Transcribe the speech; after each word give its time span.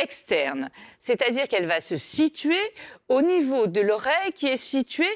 externe, 0.00 0.70
c'est-à-dire 0.98 1.48
qu'elle 1.48 1.66
va 1.66 1.80
se 1.80 1.96
situer 1.96 2.60
au 3.08 3.22
niveau 3.22 3.66
de 3.66 3.80
l'oreille 3.80 4.32
qui 4.34 4.46
est 4.46 4.56
située 4.56 5.06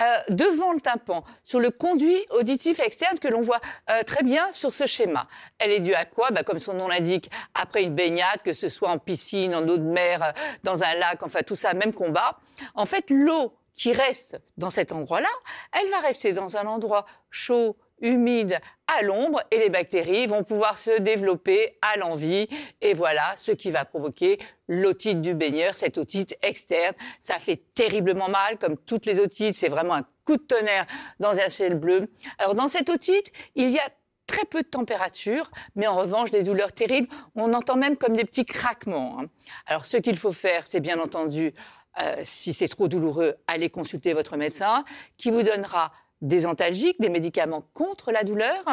euh, 0.00 0.04
devant 0.28 0.72
le 0.72 0.80
tympan, 0.80 1.24
sur 1.42 1.58
le 1.58 1.70
conduit 1.70 2.22
auditif 2.30 2.80
externe 2.80 3.18
que 3.18 3.28
l'on 3.28 3.40
voit 3.40 3.60
euh, 3.88 4.02
très 4.02 4.22
bien 4.22 4.52
sur 4.52 4.74
ce 4.74 4.86
schéma. 4.86 5.26
Elle 5.58 5.72
est 5.72 5.80
due 5.80 5.94
à 5.94 6.04
quoi? 6.04 6.30
Bah, 6.32 6.42
Comme 6.42 6.58
son 6.58 6.74
nom 6.74 6.86
l'indique, 6.86 7.30
après 7.54 7.82
une 7.82 7.94
baignade, 7.94 8.42
que 8.44 8.52
ce 8.52 8.68
soit 8.68 8.90
en 8.90 8.98
piscine, 8.98 9.54
en 9.54 9.66
eau 9.66 9.78
de 9.78 9.84
mer, 9.84 10.22
euh, 10.22 10.32
dans 10.64 10.82
un 10.82 10.94
lac, 10.94 11.22
enfin 11.22 11.40
tout 11.42 11.56
ça, 11.56 11.72
même 11.72 11.94
combat. 11.94 12.38
En 12.74 12.84
fait, 12.84 13.06
l'eau 13.08 13.54
qui 13.76 13.92
reste 13.92 14.40
dans 14.56 14.70
cet 14.70 14.90
endroit-là, 14.90 15.28
elle 15.72 15.88
va 15.90 16.00
rester 16.00 16.32
dans 16.32 16.56
un 16.56 16.66
endroit 16.66 17.06
chaud, 17.30 17.76
humide 18.00 18.58
à 18.86 19.02
l'ombre 19.02 19.42
et 19.50 19.58
les 19.58 19.70
bactéries 19.70 20.26
vont 20.26 20.44
pouvoir 20.44 20.78
se 20.78 21.00
développer 21.00 21.78
à 21.80 21.96
l'envie 21.96 22.48
et 22.80 22.94
voilà 22.94 23.34
ce 23.36 23.52
qui 23.52 23.70
va 23.70 23.84
provoquer 23.84 24.38
l'otite 24.68 25.22
du 25.22 25.34
baigneur, 25.34 25.76
cette 25.76 25.98
otite 25.98 26.36
externe. 26.42 26.94
Ça 27.20 27.38
fait 27.38 27.62
terriblement 27.74 28.28
mal 28.28 28.58
comme 28.58 28.76
toutes 28.76 29.06
les 29.06 29.20
otites, 29.20 29.56
c'est 29.56 29.68
vraiment 29.68 29.94
un 29.94 30.06
coup 30.24 30.36
de 30.36 30.42
tonnerre 30.42 30.86
dans 31.20 31.38
un 31.38 31.48
ciel 31.48 31.74
bleu. 31.74 32.10
Alors 32.38 32.54
dans 32.54 32.68
cette 32.68 32.90
otite, 32.90 33.32
il 33.54 33.70
y 33.70 33.78
a 33.78 33.88
très 34.26 34.44
peu 34.44 34.62
de 34.62 34.68
température, 34.68 35.50
mais 35.76 35.86
en 35.86 35.96
revanche 35.96 36.30
des 36.30 36.42
douleurs 36.42 36.72
terribles. 36.72 37.08
On 37.36 37.52
entend 37.52 37.76
même 37.76 37.96
comme 37.96 38.16
des 38.16 38.24
petits 38.24 38.44
craquements. 38.44 39.20
Hein. 39.20 39.26
Alors 39.66 39.86
ce 39.86 39.96
qu'il 39.96 40.18
faut 40.18 40.32
faire, 40.32 40.66
c'est 40.66 40.80
bien 40.80 40.98
entendu, 40.98 41.54
euh, 42.00 42.16
si 42.24 42.52
c'est 42.52 42.68
trop 42.68 42.88
douloureux, 42.88 43.36
aller 43.46 43.70
consulter 43.70 44.12
votre 44.12 44.36
médecin 44.36 44.84
qui 45.16 45.30
vous 45.30 45.42
donnera 45.42 45.92
des 46.22 46.46
antalgiques, 46.46 47.00
des 47.00 47.10
médicaments 47.10 47.64
contre 47.74 48.10
la 48.10 48.24
douleur, 48.24 48.64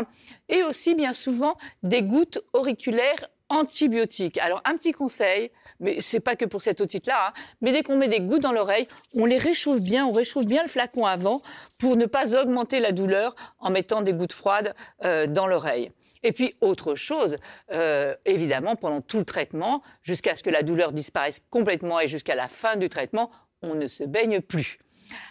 et 0.49 0.63
aussi 0.63 0.95
bien 0.95 1.13
souvent 1.13 1.57
des 1.83 2.01
gouttes 2.01 2.39
auriculaires 2.53 3.29
antibiotiques. 3.53 4.37
Alors 4.39 4.61
un 4.65 4.75
petit 4.75 4.91
conseil, 4.91 5.51
mais 5.79 6.01
c'est 6.01 6.19
pas 6.19 6.35
que 6.35 6.45
pour 6.45 6.61
cette 6.61 6.81
otite-là, 6.81 7.29
hein, 7.29 7.33
mais 7.61 7.71
dès 7.71 7.83
qu'on 7.83 7.97
met 7.97 8.07
des 8.07 8.19
gouttes 8.19 8.41
dans 8.41 8.51
l'oreille, 8.51 8.87
on 9.13 9.25
les 9.25 9.37
réchauffe 9.37 9.79
bien, 9.79 10.05
on 10.05 10.11
réchauffe 10.11 10.45
bien 10.45 10.63
le 10.63 10.69
flacon 10.69 11.05
avant 11.05 11.41
pour 11.77 11.95
ne 11.95 12.05
pas 12.05 12.35
augmenter 12.35 12.79
la 12.79 12.91
douleur 12.91 13.35
en 13.59 13.69
mettant 13.69 14.01
des 14.01 14.13
gouttes 14.13 14.33
froides 14.33 14.73
euh, 15.05 15.27
dans 15.27 15.47
l'oreille. 15.47 15.91
Et 16.23 16.31
puis 16.31 16.55
autre 16.61 16.95
chose, 16.95 17.37
euh, 17.73 18.15
évidemment, 18.25 18.75
pendant 18.75 19.01
tout 19.01 19.19
le 19.19 19.25
traitement, 19.25 19.83
jusqu'à 20.01 20.35
ce 20.35 20.43
que 20.43 20.49
la 20.49 20.63
douleur 20.63 20.91
disparaisse 20.91 21.41
complètement 21.49 21.99
et 21.99 22.07
jusqu'à 22.07 22.35
la 22.35 22.47
fin 22.47 22.77
du 22.77 22.89
traitement, 22.89 23.29
on 23.61 23.75
ne 23.75 23.87
se 23.87 24.03
baigne 24.03 24.41
plus. 24.41 24.79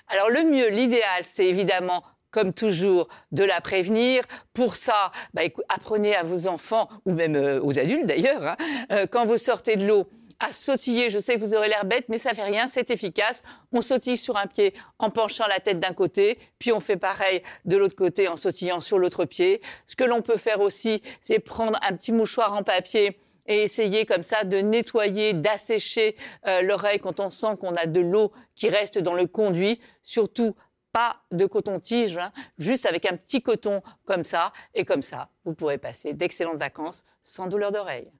Alors 0.08 0.28
le 0.28 0.44
mieux, 0.44 0.68
l'idéal, 0.68 1.22
c'est 1.22 1.46
évidemment 1.46 2.04
comme 2.32 2.52
toujours, 2.52 3.08
de 3.30 3.44
la 3.44 3.60
prévenir. 3.60 4.24
Pour 4.52 4.74
ça, 4.74 5.12
bah, 5.34 5.42
apprenez 5.68 6.16
à 6.16 6.24
vos 6.24 6.48
enfants, 6.48 6.88
ou 7.04 7.12
même 7.12 7.36
euh, 7.36 7.60
aux 7.62 7.78
adultes 7.78 8.06
d'ailleurs, 8.06 8.44
hein, 8.44 8.56
euh, 8.90 9.06
quand 9.06 9.24
vous 9.24 9.38
sortez 9.38 9.76
de 9.76 9.86
l'eau, 9.86 10.08
à 10.42 10.52
sautiller. 10.52 11.08
Je 11.08 11.18
sais 11.20 11.36
que 11.36 11.40
vous 11.40 11.54
aurez 11.54 11.68
l'air 11.68 11.84
bête, 11.84 12.06
mais 12.08 12.18
ça 12.18 12.34
fait 12.34 12.42
rien, 12.42 12.66
c'est 12.66 12.90
efficace. 12.90 13.42
On 13.72 13.80
sautille 13.80 14.16
sur 14.16 14.36
un 14.36 14.46
pied 14.46 14.74
en 14.98 15.10
penchant 15.10 15.46
la 15.46 15.60
tête 15.60 15.78
d'un 15.78 15.92
côté, 15.92 16.38
puis 16.58 16.72
on 16.72 16.80
fait 16.80 16.96
pareil 16.96 17.42
de 17.64 17.76
l'autre 17.76 17.94
côté 17.94 18.28
en 18.28 18.36
sautillant 18.36 18.80
sur 18.80 18.98
l'autre 18.98 19.24
pied. 19.24 19.60
Ce 19.86 19.94
que 19.94 20.04
l'on 20.04 20.20
peut 20.20 20.36
faire 20.36 20.60
aussi, 20.60 21.00
c'est 21.20 21.38
prendre 21.38 21.78
un 21.88 21.94
petit 21.94 22.12
mouchoir 22.12 22.52
en 22.54 22.64
papier 22.64 23.16
et 23.46 23.62
essayer 23.62 24.04
comme 24.06 24.22
ça 24.22 24.44
de 24.44 24.58
nettoyer, 24.58 25.32
d'assécher 25.32 26.16
euh, 26.46 26.62
l'oreille 26.62 27.00
quand 27.00 27.20
on 27.20 27.30
sent 27.30 27.56
qu'on 27.60 27.74
a 27.76 27.86
de 27.86 28.00
l'eau 28.00 28.32
qui 28.54 28.68
reste 28.68 28.98
dans 28.98 29.14
le 29.14 29.26
conduit, 29.26 29.80
surtout 30.02 30.54
pas 30.92 31.16
de 31.30 31.46
coton-tige, 31.46 32.18
hein, 32.18 32.32
juste 32.58 32.86
avec 32.86 33.06
un 33.06 33.16
petit 33.16 33.42
coton 33.42 33.82
comme 34.04 34.24
ça, 34.24 34.52
et 34.74 34.84
comme 34.84 35.02
ça, 35.02 35.30
vous 35.44 35.54
pourrez 35.54 35.78
passer 35.78 36.12
d'excellentes 36.12 36.58
vacances 36.58 37.04
sans 37.22 37.46
douleur 37.46 37.72
d'oreille. 37.72 38.12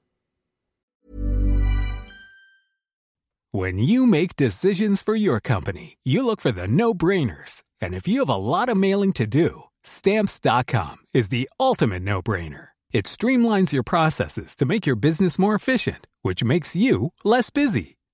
When 3.51 3.77
you 3.77 4.07
make 4.07 4.35
decisions 4.35 5.03
for 5.03 5.15
your 5.15 5.39
company, 5.39 5.97
you 6.03 6.25
look 6.25 6.41
for 6.41 6.51
the 6.51 6.67
no-brainers. 6.67 7.61
And 7.79 7.93
if 7.93 8.07
you 8.07 8.19
have 8.21 8.29
a 8.29 8.35
lot 8.35 8.67
of 8.67 8.77
mailing 8.77 9.13
to 9.13 9.27
do, 9.27 9.65
stamps.com 9.83 11.05
is 11.13 11.29
the 11.29 11.47
ultimate 11.59 12.01
no-brainer. 12.01 12.69
It 12.91 13.05
streamlines 13.05 13.71
your 13.71 13.83
processes 13.83 14.55
to 14.55 14.65
make 14.65 14.87
your 14.87 14.95
business 14.95 15.37
more 15.37 15.53
efficient, 15.53 16.07
which 16.23 16.43
makes 16.43 16.75
you 16.75 17.11
less 17.23 17.51
busy. 17.51 17.97